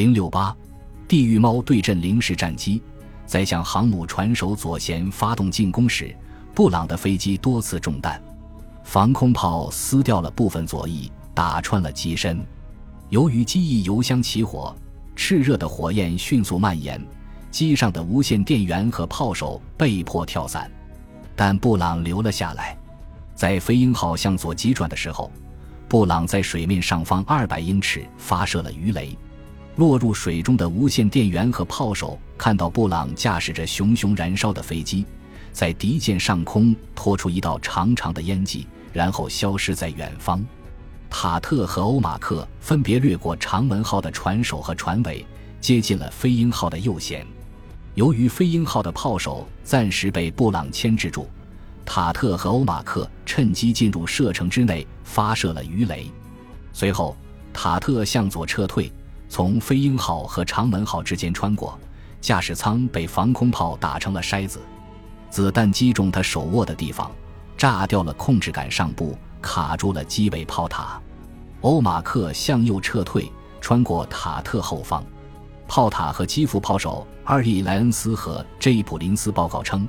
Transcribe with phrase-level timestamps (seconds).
[0.00, 0.56] 零六八，
[1.06, 2.82] 地狱猫对阵零式战机，
[3.26, 6.16] 在向航母船首左舷发动进攻时，
[6.54, 8.18] 布朗的飞机多次中弹，
[8.82, 12.42] 防空炮撕掉了部分左翼，打穿了机身。
[13.10, 14.74] 由于机翼油箱起火，
[15.14, 16.98] 炽热的火焰迅速蔓延，
[17.50, 20.72] 机上的无线电源和炮手被迫跳伞，
[21.36, 22.74] 但布朗留了下来。
[23.34, 25.30] 在飞鹰号向左急转的时候，
[25.90, 29.14] 布朗在水面上方二百英尺发射了鱼雷。
[29.80, 35.06] 落入水中的无线电源和炮手看到布朗驾驶着熊熊燃烧的飞机，
[35.52, 40.44] 在敌舰上空拖出一道长长的烟迹，然后消失在远方。
[41.08, 45.24] 塔特和欧马克分别掠过长门号的船首和船尾，
[45.62, 47.24] 接近了飞鹰号的右舷。
[47.94, 51.26] 由于飞鹰号的炮手暂时被布朗牵制住，
[51.86, 56.04] 塔特和欧马克趁机进入射程之内，发射了鱼雷。
[56.70, 57.16] 随后，
[57.50, 58.92] 塔特向左撤退。
[59.30, 61.78] 从飞鹰号和长门号之间穿过，
[62.20, 64.60] 驾驶舱被防空炮打成了筛子，
[65.30, 67.08] 子弹击中他手握的地方，
[67.56, 71.00] 炸掉了控制杆上部，卡住了机尾炮塔。
[71.60, 75.04] 欧马克向右撤退，穿过塔特后方，
[75.68, 79.86] 炮塔和基辅炮手阿利莱恩斯和 J 普林斯报告称，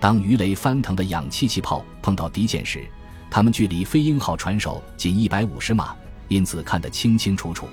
[0.00, 2.84] 当鱼雷翻腾的氧气气炮碰到敌舰时，
[3.30, 5.94] 他们距离飞鹰号船首仅一百五十码，
[6.26, 7.68] 因此看得清清楚楚。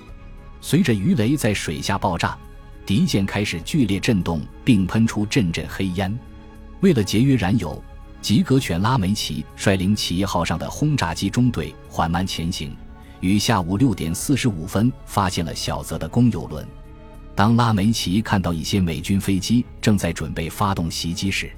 [0.61, 2.37] 随着鱼雷在水下爆炸，
[2.85, 6.17] 敌舰开始剧烈震动，并喷出阵阵黑烟。
[6.81, 7.81] 为了节约燃油，
[8.21, 12.75] 吉格犬拉梅奇率领企业号上的轰炸机中队缓慢前行，
[13.21, 16.65] 于下午六点四十五分发现了小泽的公油轮。
[17.35, 21.49] 当拉梅奇看到一些美军飞机正在准备发动袭击时，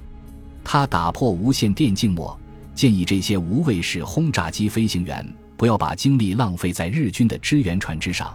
[0.62, 2.38] 他打破无线电静默，
[2.74, 8.32] 建议这些无畏式轰炸机飞行员不要把精力浪费在日军的支援船只上。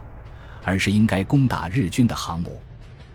[0.68, 2.60] 而是应该攻打日军的航母。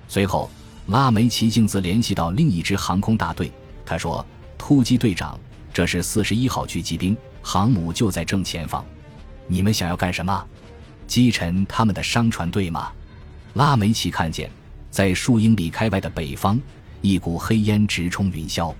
[0.08, 0.50] 随后，
[0.86, 3.52] 拉梅奇径自联系到另一支航空大队。
[3.84, 4.24] 他说
[4.56, 5.38] ：“突击队长，
[5.70, 8.82] 这是四十一号狙击兵，航母就在正前方。
[9.46, 10.46] 你们想要干什么？
[11.06, 12.90] 击沉他们的商船队吗？”
[13.52, 14.50] 拉梅奇看见，
[14.90, 16.58] 在数英里开外的北方，
[17.02, 18.74] 一股黑烟直冲云霄。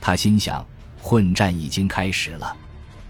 [0.00, 0.66] 他心想：
[1.02, 2.56] 混战已经开始了。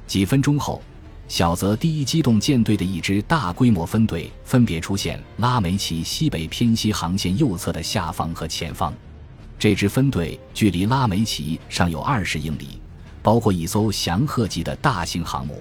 [0.09, 0.83] 几分钟后。
[1.29, 8.95] 小泽第一机动舰队的一支大规模分队分别出现拉梅奇西北偏西航线右侧的下方和前方。
[9.59, 12.81] 这支分队距离拉梅奇尚有二十英里，
[13.23, 15.61] 包括一艘翔鹤级的大型航母。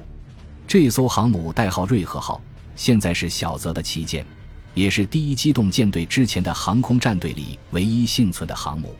[0.68, 2.40] 这艘航母代号“瑞鹤号”，
[2.76, 4.24] 现在是小泽的旗舰，
[4.76, 8.94] 也是第一机动舰队之前的航空战队里唯一幸存的航母。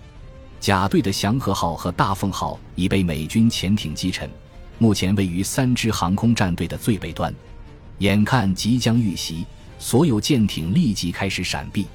[0.60, 4.28] 甲队的翔鹤号和大凤号已被美军潜艇击沉。
[4.78, 7.34] 目前位于三支航空战队的最北端，
[8.00, 9.46] 眼看即将遇袭，
[9.80, 11.86] 所有舰艇立即开始闪避。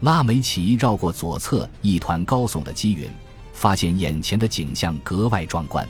[0.00, 3.08] 拉梅奇绕过左侧一团高耸的积云，
[3.52, 5.86] 发现眼前的景象格外壮观。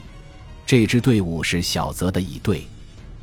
[0.65, 2.65] 这支队伍是小泽的乙队。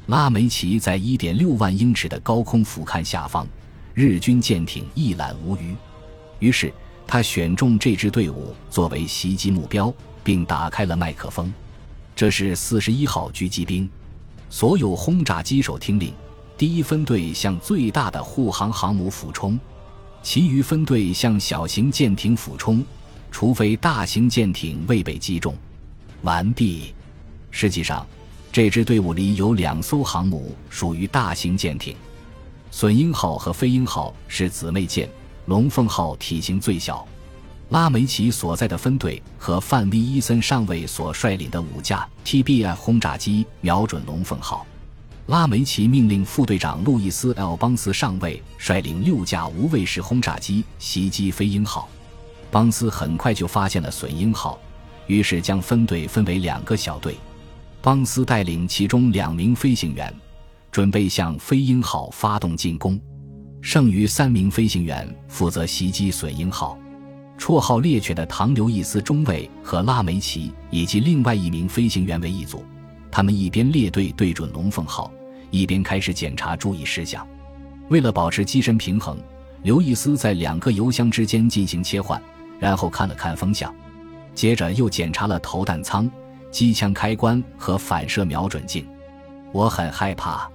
[0.07, 3.47] 拉梅奇在一点六万英尺的高空俯瞰下方，
[3.95, 5.75] 日军舰艇一览无余。
[6.41, 6.73] 于是
[7.07, 11.53] 他选中这支队伍作为袭击目标，并打开了麦克风。
[12.15, 13.89] 这是四十一号狙击兵，
[14.51, 16.13] 所有轰炸机手听令：
[16.57, 19.59] 第一分队向最大的护航航母俯冲，
[20.23, 22.85] 其余分队向小型舰艇俯冲，
[23.31, 25.57] 除非大型舰艇未被击中。
[26.23, 26.95] 完毕。
[27.51, 28.07] 实际上，
[28.53, 31.97] 这支队伍里有两艘航母属于大型舰艇，
[32.71, 35.09] 隼鹰号和飞鹰号是姊妹舰，
[35.47, 37.07] 龙凤号体型最小。
[37.73, 44.67] 拉梅奇所在的分队和范威伊森上尉所率领的五架 TBI 轰炸机瞄准“龙凤号”。
[45.29, 51.89] 拉梅奇命令副队长路易斯 ·L· 邦斯上尉率领六架无畏式轰炸机袭击“飞鹰号”。
[52.53, 54.61] 邦斯很快就发现了“隼鹰号”，
[55.09, 57.17] 于是将分队分为两个小队。
[57.81, 60.15] 邦斯带领其中两名飞行员，
[60.71, 63.01] 准备向“飞鹰号”发动进攻，
[63.63, 66.77] 剩余三名飞行员负责袭击“隼鹰号”。
[67.39, 72.65] 绰号“猎犬”的唐·刘易斯中尉和拉梅奇以及另外一名飞行员为一组，
[73.11, 75.11] 他们一边列队对准“龙凤号”，
[75.51, 77.27] 一边开始检查注意事项。
[77.89, 79.19] 为了保持机身平衡，
[79.63, 82.23] 刘易斯在两个油箱之间进行切换，
[82.61, 83.75] 然后看了看风向，
[84.35, 86.09] 接着又检查了投弹舱、
[86.51, 88.87] 机枪开关和反射瞄准镜。
[89.51, 90.49] 我很害怕，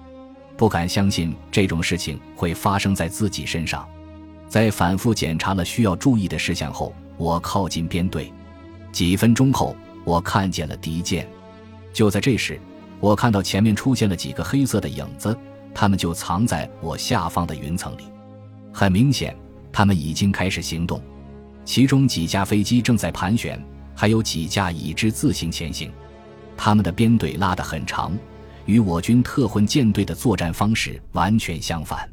[0.56, 3.86] 不敢相信这种事情会发生在自己身上。
[4.48, 8.32] 在反复检查了需要注意的事项后，我靠近编队。
[8.90, 11.28] 几分钟后，我看见了敌舰。
[11.92, 12.58] 就在这时，
[12.98, 15.36] 我看到前面出现了几个黑色的影子，
[15.74, 18.04] 他们就藏在我下方的云层里。
[18.72, 19.36] 很明显，
[19.70, 21.00] 他们已经开始行动。
[21.64, 23.62] 其中几架飞机正在盘旋，
[23.94, 25.92] 还有几架已知自行前行。
[26.56, 28.16] 他们的编队拉得很长，
[28.64, 32.08] 与我军特混舰队的作战方式完全相反。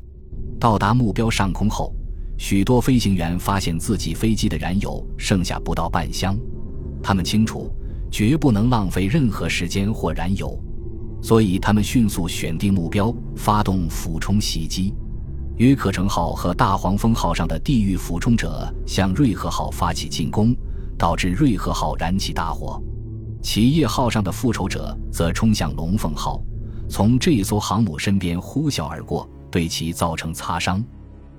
[0.60, 1.94] 到达目标上空后，
[2.38, 6.38] 许多飞行员发现自己飞机的燃油剩下不到半箱，
[7.02, 7.72] 他们清楚
[8.12, 10.60] 绝不能浪费任何时间或燃油，
[11.22, 14.94] 所以他们迅速选定目标，发动俯冲袭击。
[15.58, 20.54] 约克城号和大黄蜂号上的地狱俯冲者向瑞和号发起进攻，
[20.98, 22.82] 导致瑞和号燃起大火。
[23.42, 26.42] 企业号上的复仇者则冲向龙凤号，
[26.90, 30.84] 从这艘航母身边呼啸而过，对其造成擦伤。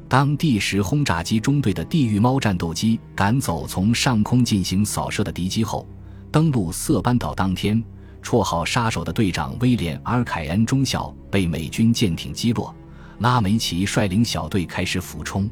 [0.08, 5.87] 当第十轰炸机中队的地狱猫战斗机赶走从上空进行扫射的敌机后，
[6.31, 7.82] 登陆色班岛当天，
[8.23, 12.73] 绰号“杀手”的队长威廉·阿尔凯恩中校被美军舰艇击落。
[13.19, 15.50] 拉梅奇率领小队开始俯冲，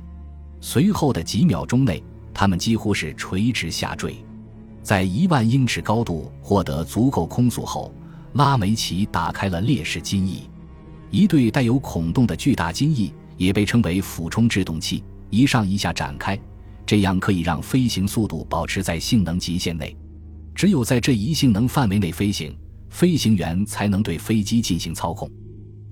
[0.60, 2.00] 随后的几秒钟内，
[2.32, 4.14] 他们几乎是垂直下坠。
[4.82, 7.92] 在一万英尺高度获得足够空速后，
[8.34, 10.42] 拉梅奇打开了烈士襟翼，
[11.10, 16.38] 一对带有孔洞的巨大襟翼也被称为俯冲制动器，一上一下展开，
[16.86, 19.96] 这样可以让飞行速度保持在性能极限内。
[20.54, 22.56] 只有在这一性能范围内飞行，
[22.90, 25.30] 飞行员才能对飞机进行操控。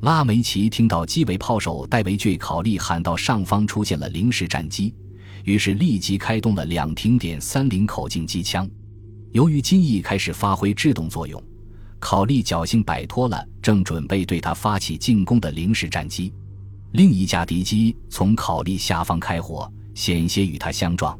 [0.02, 4.94] 拉梅奇听到机尾炮手戴维·考利喊到上方出现了零式战机，
[5.44, 8.68] 于是立即开动了两挺点三零口径机枪。
[9.32, 11.42] 由于机翼开始发挥制动作用，
[11.98, 16.32] 考利侥幸摆脱了正准备对他发起进攻的零式战机。
[16.92, 21.18] 另一架敌机从考利下方开火，险些与他相撞。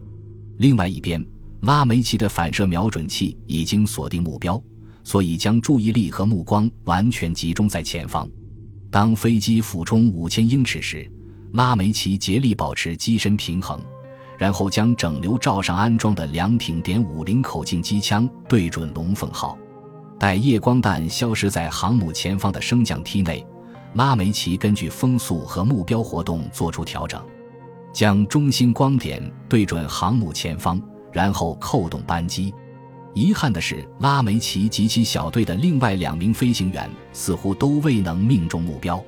[0.59, 1.25] 另外一边，
[1.63, 4.63] 拉梅奇的反射瞄准器已经锁定目标，
[5.03, 8.29] 所以将注意力和目光完全集中在前方。
[8.91, 11.11] 当飞机俯冲五千英尺时，
[11.55, 13.81] 拉梅奇竭力保持机身平衡，
[14.37, 19.57] 然后将整流罩上安装的两挺点五零口径机枪对准龙凤号。
[20.19, 23.45] 待夜光弹消失在航母前方的升降梯内，
[23.95, 27.23] 拉梅奇根据风速和目标活动做出调整，
[27.93, 30.81] 将中心光点对准航母前方，
[31.13, 32.55] 然后扣动扳机。
[33.13, 39.03] 遗憾的是，拉梅奇及其小队的另外两名飞行员似乎都未能命中目标。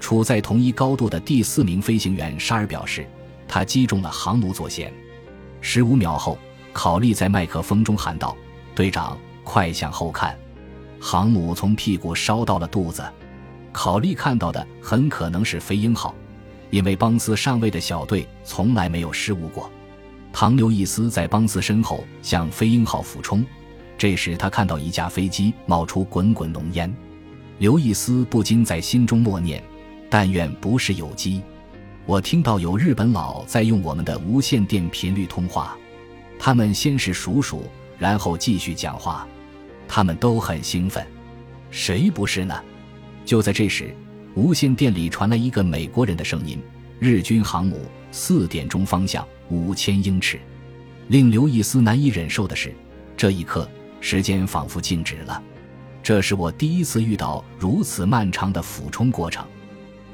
[0.00, 3.06] 处在同一高度的第四名飞行员沙尔表示，
[3.46, 4.90] 他击中了航母左舷。
[5.60, 6.36] 十五秒后，
[6.72, 8.36] 考利在麦克风中喊道
[8.74, 10.36] ：“队长，快向后看！
[11.00, 13.04] 航母从屁股烧到了肚子。”
[13.76, 16.14] 考利看到的很可能是飞鹰号，
[16.70, 19.70] 因为邦斯上尉的小队从来没有失误过。
[20.32, 23.44] 唐刘易斯在邦斯身后向飞鹰号俯冲，
[23.98, 26.90] 这时他看到一架飞机冒出滚滚浓烟，
[27.58, 29.62] 刘易斯不禁在心中默念
[30.08, 31.42] ：“但愿不是有机。”
[32.06, 35.76] 我听到有日本佬在用我们的无线电频率通话，
[36.38, 37.64] 他们先是数数，
[37.98, 39.28] 然后继续讲话，
[39.86, 41.06] 他们都很兴奋。
[41.70, 42.58] 谁不是呢？
[43.26, 43.94] 就在这时，
[44.34, 46.58] 无线电里传来一个美国人的声音
[46.98, 50.40] ：“日军航母四点钟方向。”五千英尺，
[51.06, 52.74] 令刘易斯难以忍受的是，
[53.16, 53.70] 这一刻
[54.00, 55.40] 时间仿佛静止了。
[56.02, 59.46] 这是我第一次遇到如此漫长的俯冲过程。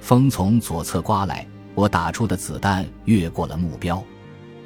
[0.03, 4.05] 风从左侧刮来，我打出的子弹越过了目标，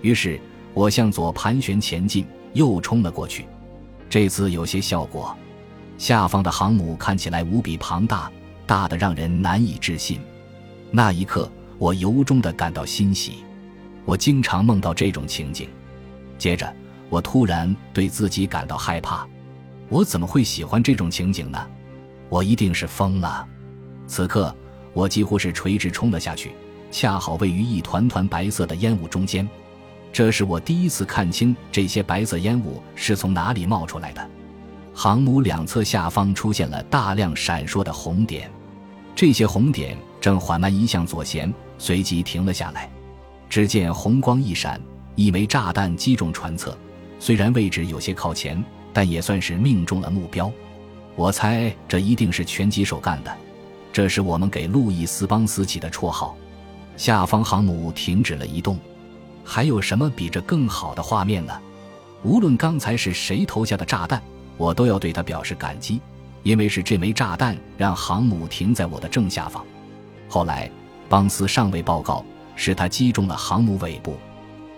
[0.02, 0.40] 于是
[0.74, 3.46] 我向左盘旋前进，又冲了过去。
[4.10, 5.36] 这次有些效果。
[5.98, 8.30] 下方的航母看起来无比庞大，
[8.66, 10.20] 大的让人难以置信。
[10.90, 13.44] 那一刻，我由衷的感到欣喜。
[14.04, 15.68] 我经常梦到这种情景，
[16.38, 16.72] 接着
[17.08, 19.26] 我突然对自己感到害怕。
[19.88, 21.66] 我怎么会喜欢这种情景呢？
[22.28, 23.46] 我一定是疯了。
[24.06, 24.54] 此刻
[24.92, 26.52] 我几乎是垂直冲了下去，
[26.90, 29.48] 恰好位于一团团白色的烟雾中间。
[30.12, 34.30] 这是我第一次看清这些白色烟雾是从哪里冒出来的。
[34.98, 38.50] 航母两侧下方出现了大量闪烁的红点，
[39.14, 42.90] 这些红点正缓慢移向左舷，随即停了下来。
[43.46, 44.80] 只见红光一闪，
[45.14, 46.74] 一枚炸弹击中船侧，
[47.18, 50.50] 虽然位置有些靠前，但也算是命中了目标。
[51.14, 53.30] 我猜这一定是拳击手干的，
[53.92, 56.34] 这是我们给路易斯·邦斯起的绰号。
[56.96, 58.78] 下方航母停止了移动，
[59.44, 61.52] 还有什么比这更好的画面呢？
[62.22, 64.22] 无论刚才是谁投下的炸弹，
[64.56, 66.00] 我都要对他表示感激，
[66.42, 69.64] 因为是这枚炸弹让航母停在我的正下方。
[70.28, 70.70] 后来，
[71.08, 72.24] 邦斯上尉报告。
[72.58, 74.16] 使他击中了航母尾部，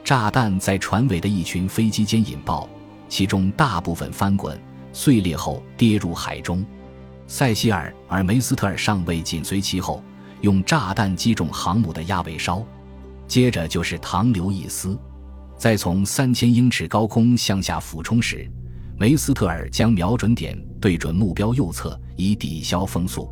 [0.02, 2.68] 炸弹在船尾的一群飞机间引爆，
[3.08, 4.60] 其中大部分翻滚
[4.92, 6.66] 碎裂后跌入海中。
[7.28, 10.02] 塞西尔·尔梅斯特尔上尉紧随其后，
[10.40, 12.66] 用炸弹击中航母的鸭尾梢。
[13.28, 14.98] 接着就是唐刘易斯，
[15.56, 18.50] 在从三千英尺高空向下俯冲时，
[18.98, 23.30] 梅斯特尔将瞄准点对准目标右侧，以抵消风速。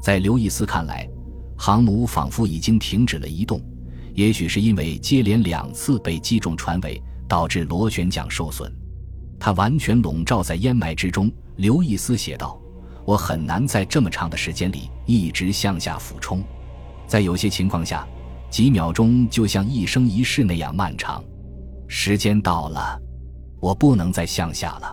[0.00, 1.08] 在刘易斯看来，
[1.58, 3.60] 航母仿佛已经停止了移动，
[4.14, 8.72] 也许是因为接连两次被击中船尾，导致螺旋桨受损。
[9.38, 11.30] 它完全笼罩在烟霾之中。
[11.56, 12.58] 刘易斯写道
[13.04, 16.42] ：“我很难在这么长的时间里一直向下俯冲，
[17.06, 18.06] 在有些情况下。”
[18.50, 21.22] 几秒钟就像一生一世那样漫长，
[21.86, 23.00] 时间到了，
[23.60, 24.92] 我不能再向下了，